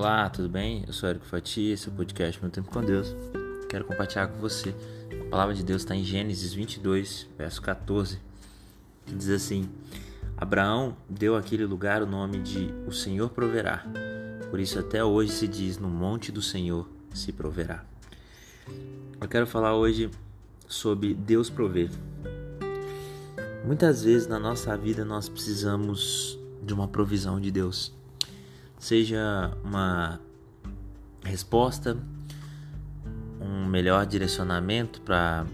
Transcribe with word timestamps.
Olá, 0.00 0.30
tudo 0.30 0.48
bem? 0.48 0.84
Eu 0.86 0.92
sou 0.92 1.08
Érico 1.08 1.26
Fatia, 1.26 1.74
esse 1.74 1.88
é 1.88 1.90
o 1.90 1.94
podcast 1.96 2.40
Meu 2.40 2.52
Tempo 2.52 2.70
com 2.70 2.80
Deus. 2.80 3.16
Quero 3.68 3.84
compartilhar 3.84 4.28
com 4.28 4.38
você. 4.38 4.72
A 5.10 5.28
palavra 5.28 5.56
de 5.56 5.64
Deus 5.64 5.82
está 5.82 5.92
em 5.92 6.04
Gênesis 6.04 6.54
22, 6.54 7.26
verso 7.36 7.60
14, 7.60 8.20
que 9.04 9.12
diz 9.12 9.28
assim: 9.28 9.68
Abraão 10.36 10.96
deu 11.10 11.34
àquele 11.34 11.66
lugar 11.66 12.00
o 12.00 12.06
nome 12.06 12.38
de 12.38 12.72
O 12.86 12.92
Senhor 12.92 13.28
Proverá. 13.30 13.84
Por 14.48 14.60
isso, 14.60 14.78
até 14.78 15.02
hoje 15.02 15.32
se 15.32 15.48
diz: 15.48 15.78
No 15.78 15.88
monte 15.88 16.30
do 16.30 16.40
Senhor 16.40 16.88
se 17.12 17.32
proverá. 17.32 17.84
Eu 19.20 19.26
quero 19.26 19.48
falar 19.48 19.74
hoje 19.74 20.12
sobre 20.68 21.12
Deus 21.12 21.50
prover. 21.50 21.90
Muitas 23.64 24.04
vezes 24.04 24.28
na 24.28 24.38
nossa 24.38 24.76
vida 24.76 25.04
nós 25.04 25.28
precisamos 25.28 26.38
de 26.62 26.72
uma 26.72 26.86
provisão 26.86 27.40
de 27.40 27.50
Deus 27.50 27.97
seja 28.78 29.52
uma 29.64 30.20
resposta, 31.24 31.96
um 33.40 33.66
melhor 33.66 34.06
direcionamento 34.06 35.00
para 35.02 35.46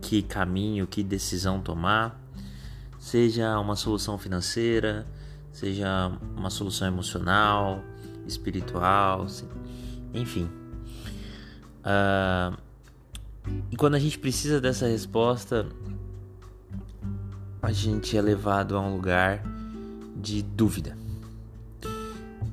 que 0.00 0.22
caminho, 0.22 0.86
que 0.86 1.02
decisão 1.02 1.60
tomar, 1.60 2.20
seja 2.98 3.58
uma 3.58 3.76
solução 3.76 4.18
financeira, 4.18 5.06
seja 5.52 6.12
uma 6.36 6.50
solução 6.50 6.86
emocional, 6.86 7.82
espiritual, 8.26 9.26
enfim. 10.14 10.48
Uh, 11.80 12.56
e 13.70 13.76
quando 13.76 13.94
a 13.94 13.98
gente 13.98 14.18
precisa 14.18 14.60
dessa 14.60 14.86
resposta, 14.86 15.66
a 17.62 17.72
gente 17.72 18.16
é 18.16 18.20
levado 18.20 18.76
a 18.76 18.80
um 18.80 18.94
lugar 18.94 19.42
de 20.16 20.42
dúvida. 20.42 20.97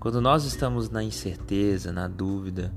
Quando 0.05 0.21
nós 0.21 0.45
estamos 0.45 0.87
na 0.87 1.03
incerteza, 1.03 1.91
na 1.91 2.07
dúvida, 2.07 2.71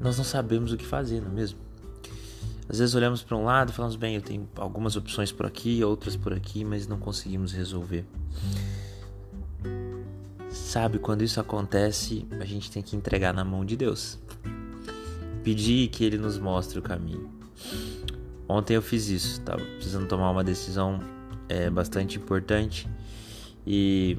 nós 0.00 0.16
não 0.16 0.24
sabemos 0.24 0.70
o 0.70 0.76
que 0.76 0.86
fazer, 0.86 1.20
não 1.20 1.32
é 1.32 1.34
mesmo? 1.34 1.58
Às 2.68 2.78
vezes 2.78 2.94
olhamos 2.94 3.24
para 3.24 3.36
um 3.36 3.42
lado 3.42 3.70
e 3.70 3.72
falamos, 3.72 3.96
bem, 3.96 4.14
eu 4.14 4.22
tenho 4.22 4.48
algumas 4.54 4.94
opções 4.94 5.32
por 5.32 5.44
aqui, 5.44 5.82
outras 5.82 6.14
por 6.14 6.32
aqui, 6.32 6.64
mas 6.64 6.86
não 6.86 7.00
conseguimos 7.00 7.52
resolver. 7.52 8.06
Sabe, 10.48 11.00
quando 11.00 11.22
isso 11.22 11.40
acontece, 11.40 12.24
a 12.40 12.44
gente 12.44 12.70
tem 12.70 12.80
que 12.80 12.94
entregar 12.94 13.34
na 13.34 13.44
mão 13.44 13.64
de 13.64 13.76
Deus. 13.76 14.20
Pedir 15.42 15.88
que 15.88 16.04
Ele 16.04 16.16
nos 16.16 16.38
mostre 16.38 16.78
o 16.78 16.82
caminho. 16.82 17.28
Ontem 18.48 18.74
eu 18.74 18.82
fiz 18.82 19.08
isso, 19.08 19.32
estava 19.32 19.64
precisando 19.64 20.06
tomar 20.06 20.30
uma 20.30 20.44
decisão 20.44 21.00
é, 21.48 21.68
bastante 21.68 22.18
importante 22.18 22.88
e 23.66 24.16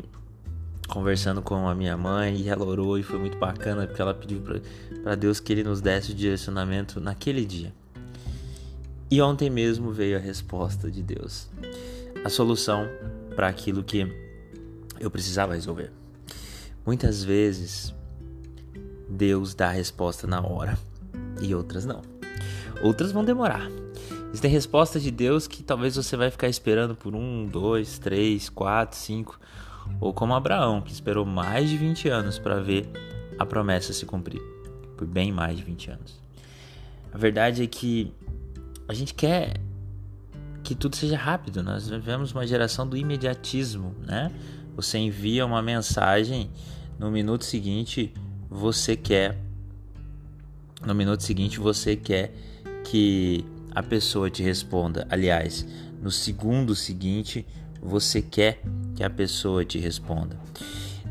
conversando 0.90 1.42
com 1.42 1.68
a 1.68 1.76
minha 1.76 1.95
mãe 1.95 2.36
e 2.36 2.50
ela 2.50 2.66
orou 2.66 2.98
e 2.98 3.04
foi 3.04 3.20
muito 3.20 3.38
bacana 3.38 3.88
porque 3.88 4.02
ela 4.02 4.14
pediu 4.14 4.42
para 5.04 5.16
Deus 5.16 5.40
que 5.40 5.54
ele 5.54 5.64
nos 5.64 5.80
desse 5.80 6.12
o 6.12 6.16
direcionamento 6.16 7.00
naquele 7.00 7.45
dia. 7.45 7.72
E 9.10 9.22
ontem 9.22 9.50
mesmo 9.50 9.92
veio 9.92 10.17
a 10.17 10.20
resposta 10.20 10.92
de 10.92 11.02
Deus, 11.02 11.48
a 12.23 12.30
solução 12.30 12.88
para 13.36 13.48
aquilo 13.48 13.84
que 13.84 14.12
eu 15.00 15.10
precisava 15.10 15.54
resolver. 15.54 15.92
Muitas 16.86 17.23
vezes 17.23 17.94
Deus 19.08 19.54
dá 19.54 19.70
a 19.70 19.72
resposta 19.72 20.28
na 20.28 20.42
hora 20.42 20.78
e 21.42 21.56
outras 21.56 21.86
não. 21.86 22.02
Outras 22.82 23.12
vão 23.12 23.23
demorar. 23.23 23.70
Existem 24.30 24.52
respostas 24.52 25.02
de 25.02 25.10
Deus 25.10 25.48
que 25.48 25.64
talvez 25.64 25.95
você 25.95 26.16
vai 26.16 26.30
ficar 26.30 26.48
esperando 26.48 26.95
por 26.95 27.16
um, 27.16 27.48
dois, 27.48 27.98
três, 27.98 28.48
quatro, 28.48 28.98
cinco 28.98 29.40
ou 30.00 30.14
como 30.14 30.34
Abraão, 30.34 30.82
que 30.82 30.92
esperou 30.92 31.26
mais 31.26 31.70
de 31.70 31.78
20 31.78 32.09
anos 32.09 32.40
para 32.40 32.59
ver 32.59 32.90
a 33.38 33.45
promessa 33.45 33.94
se 33.94 34.05
cumprir, 34.05 34.42
por 34.98 35.08
bem 35.08 35.32
mais 35.32 35.58
de 35.58 35.64
20 35.64 35.92
anos. 35.92 36.22
A 37.14 37.17
verdade 37.17 37.64
é 37.64 37.67
que 37.67 38.14
a 38.88 38.94
gente 38.94 39.14
quer 39.14 39.54
que 40.64 40.76
tudo 40.76 40.95
seja 40.95 41.17
rápido. 41.17 41.64
Nós 41.64 41.89
vivemos 41.89 42.32
uma 42.32 42.45
geração 42.45 42.88
do 42.88 42.95
imediatismo, 42.95 43.95
né? 44.05 44.32
Você 44.76 44.98
envia 44.98 45.45
uma 45.45 45.61
mensagem, 45.61 46.52
no 46.98 47.10
minuto 47.10 47.45
seguinte 47.45 48.14
você 48.49 48.95
quer 48.95 49.38
no 50.86 50.95
minuto 50.95 51.22
seguinte 51.23 51.60
você 51.60 51.95
quer 51.95 52.33
que 52.83 53.45
a 53.72 53.83
pessoa 53.83 54.30
te 54.30 54.42
responda. 54.42 55.05
Aliás, 55.10 55.66
no 56.02 56.10
segundo 56.10 56.73
seguinte 56.73 57.45
você 57.82 58.22
quer 58.22 58.62
que 58.95 59.04
a 59.04 59.10
pessoa 59.10 59.64
te 59.66 59.80
responda. 59.80 60.38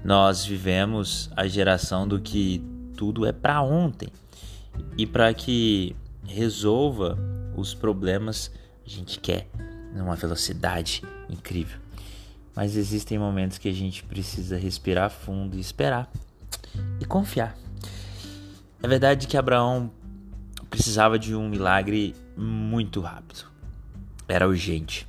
Nós 0.05 0.45
vivemos 0.45 1.31
a 1.37 1.47
geração 1.47 2.07
do 2.07 2.21
que 2.21 2.63
tudo 2.97 3.27
é 3.27 3.33
para 3.33 3.63
ontem. 3.63 4.09
E 4.97 5.07
para 5.07 5.33
que 5.35 5.97
resolva 6.27 7.19
os 7.57 7.75
problemas, 7.75 8.51
a 8.87 8.89
gente 8.89 9.19
quer 9.19 9.49
numa 9.95 10.15
velocidade 10.15 11.03
incrível. 11.29 11.79
Mas 12.55 12.77
existem 12.77 13.19
momentos 13.19 13.59
que 13.59 13.69
a 13.69 13.73
gente 13.73 14.03
precisa 14.05 14.57
respirar 14.59 15.11
fundo 15.11 15.57
e 15.57 15.61
esperar 15.61 16.11
e 17.01 17.05
confiar. 17.05 17.57
É 18.83 18.87
verdade 18.87 19.27
que 19.27 19.37
Abraão 19.37 19.91
precisava 20.71 21.19
de 21.19 21.35
um 21.35 21.49
milagre 21.49 22.15
muito 22.37 23.01
rápido. 23.01 23.47
Era 24.29 24.47
urgente. 24.47 25.08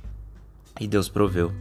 E 0.80 0.88
Deus 0.88 1.10
proveu. 1.10 1.52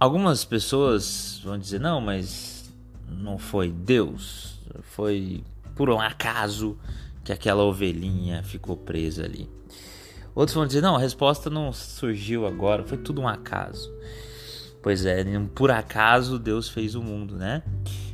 Algumas 0.00 0.42
pessoas 0.42 1.38
vão 1.44 1.58
dizer: 1.58 1.78
não, 1.78 2.00
mas 2.00 2.72
não 3.06 3.38
foi 3.38 3.70
Deus, 3.70 4.58
foi 4.82 5.44
por 5.76 5.90
um 5.90 6.00
acaso 6.00 6.78
que 7.22 7.30
aquela 7.30 7.62
ovelhinha 7.62 8.42
ficou 8.42 8.76
presa 8.76 9.24
ali. 9.24 9.48
Outros 10.34 10.54
vão 10.54 10.66
dizer: 10.66 10.80
não, 10.80 10.96
a 10.96 10.98
resposta 10.98 11.50
não 11.50 11.72
surgiu 11.72 12.46
agora, 12.46 12.82
foi 12.84 12.96
tudo 12.96 13.20
um 13.20 13.28
acaso. 13.28 13.92
Pois 14.82 15.04
é, 15.04 15.22
por 15.54 15.70
acaso 15.70 16.38
Deus 16.38 16.70
fez 16.70 16.94
o 16.94 17.02
mundo, 17.02 17.36
né? 17.36 17.62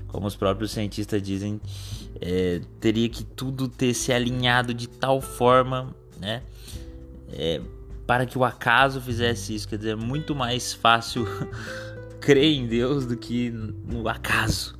Como 0.08 0.26
os 0.26 0.34
próprios 0.34 0.72
cientistas 0.72 1.22
dizem, 1.22 1.60
é, 2.20 2.60
teria 2.80 3.08
que 3.08 3.22
tudo 3.22 3.68
ter 3.68 3.94
se 3.94 4.12
alinhado 4.12 4.74
de 4.74 4.88
tal 4.88 5.20
forma, 5.20 5.94
né? 6.18 6.42
É, 7.32 7.60
para 8.06 8.24
que 8.24 8.38
o 8.38 8.44
acaso 8.44 9.00
fizesse 9.00 9.54
isso. 9.54 9.68
Quer 9.68 9.78
dizer, 9.78 9.90
é 9.90 9.96
muito 9.96 10.34
mais 10.34 10.72
fácil 10.72 11.26
crer 12.20 12.52
em 12.52 12.66
Deus 12.66 13.06
do 13.06 13.16
que 13.16 13.50
no 13.50 14.08
acaso. 14.08 14.76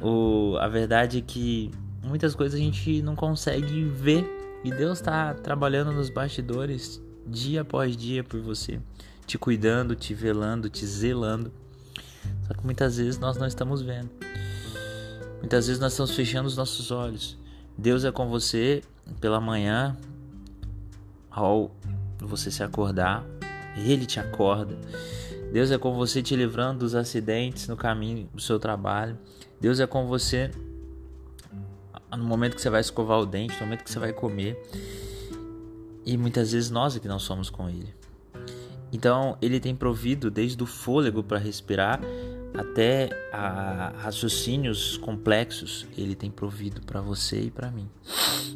O, 0.00 0.56
a 0.58 0.68
verdade 0.68 1.18
é 1.18 1.20
que 1.20 1.70
muitas 2.02 2.34
coisas 2.34 2.58
a 2.58 2.62
gente 2.62 3.02
não 3.02 3.16
consegue 3.16 3.84
ver 3.84 4.24
e 4.64 4.70
Deus 4.70 4.98
está 4.98 5.34
trabalhando 5.34 5.92
nos 5.92 6.08
bastidores 6.10 7.02
dia 7.26 7.60
após 7.60 7.96
dia 7.96 8.24
por 8.24 8.40
você, 8.40 8.80
te 9.26 9.36
cuidando, 9.36 9.94
te 9.94 10.14
velando, 10.14 10.68
te 10.68 10.86
zelando. 10.86 11.52
Só 12.46 12.54
que 12.54 12.64
muitas 12.64 12.96
vezes 12.96 13.18
nós 13.18 13.36
não 13.36 13.46
estamos 13.46 13.82
vendo. 13.82 14.10
Muitas 15.38 15.66
vezes 15.66 15.80
nós 15.80 15.92
estamos 15.92 16.14
fechando 16.14 16.46
os 16.46 16.56
nossos 16.56 16.90
olhos. 16.90 17.36
Deus 17.76 18.04
é 18.04 18.10
com 18.10 18.28
você 18.28 18.82
pela 19.20 19.40
manhã, 19.40 19.96
ao 21.38 21.70
você 22.20 22.50
se 22.50 22.62
acordar, 22.62 23.24
Ele 23.76 24.04
te 24.04 24.18
acorda. 24.18 24.76
Deus 25.52 25.70
é 25.70 25.78
com 25.78 25.94
você 25.94 26.22
te 26.22 26.36
livrando 26.36 26.80
dos 26.80 26.94
acidentes 26.94 27.68
no 27.68 27.76
caminho 27.76 28.28
do 28.34 28.40
seu 28.40 28.58
trabalho. 28.58 29.16
Deus 29.60 29.80
é 29.80 29.86
com 29.86 30.06
você 30.06 30.50
no 32.16 32.24
momento 32.24 32.54
que 32.54 32.62
você 32.62 32.70
vai 32.70 32.80
escovar 32.80 33.18
o 33.18 33.26
dente, 33.26 33.54
no 33.54 33.66
momento 33.66 33.84
que 33.84 33.90
você 33.90 33.98
vai 33.98 34.12
comer. 34.12 34.60
E 36.04 36.16
muitas 36.16 36.52
vezes 36.52 36.70
nós 36.70 36.96
é 36.96 37.00
que 37.00 37.08
não 37.08 37.18
somos 37.18 37.50
com 37.50 37.68
Ele. 37.68 37.94
Então, 38.92 39.36
Ele 39.40 39.60
tem 39.60 39.74
provido 39.74 40.30
desde 40.30 40.62
o 40.62 40.66
fôlego 40.66 41.22
para 41.22 41.38
respirar 41.38 42.00
até 42.54 43.10
a 43.32 43.92
raciocínios 43.98 44.96
complexos 44.96 45.86
ele 45.96 46.14
tem 46.14 46.30
provido 46.30 46.80
para 46.82 47.00
você 47.00 47.42
e 47.42 47.50
para 47.50 47.70
mim. 47.70 47.88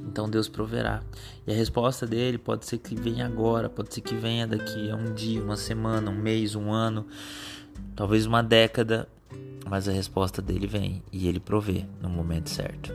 Então 0.06 0.28
Deus 0.28 0.48
proverá. 0.48 1.02
E 1.46 1.52
a 1.52 1.54
resposta 1.54 2.06
dele 2.06 2.38
pode 2.38 2.66
ser 2.66 2.78
que 2.78 2.94
venha 2.94 3.26
agora, 3.26 3.68
pode 3.68 3.94
ser 3.94 4.00
que 4.00 4.14
venha 4.14 4.46
daqui 4.46 4.90
a 4.90 4.96
um 4.96 5.12
dia, 5.12 5.42
uma 5.42 5.56
semana, 5.56 6.10
um 6.10 6.16
mês, 6.16 6.54
um 6.54 6.72
ano, 6.72 7.06
talvez 7.94 8.26
uma 8.26 8.42
década, 8.42 9.08
mas 9.68 9.88
a 9.88 9.92
resposta 9.92 10.40
dele 10.42 10.66
vem 10.66 11.02
e 11.12 11.28
ele 11.28 11.40
provê 11.40 11.84
no 12.00 12.08
momento 12.08 12.50
certo. 12.50 12.92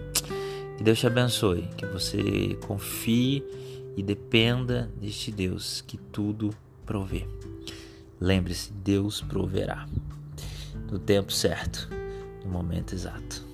Que 0.77 0.83
Deus 0.83 1.00
te 1.00 1.07
abençoe, 1.07 1.67
que 1.75 1.85
você 1.85 2.57
confie 2.67 3.43
e 3.95 4.03
dependa 4.03 4.91
deste 5.00 5.31
Deus 5.31 5.81
que 5.81 5.97
tudo 5.97 6.51
provê. 6.85 7.27
Lembre-se, 8.19 8.71
Deus 8.71 9.21
proverá 9.21 9.88
no 10.92 11.00
tempo 11.00 11.31
certo, 11.31 11.88
no 12.44 12.51
momento 12.51 12.94
exato. 12.94 13.46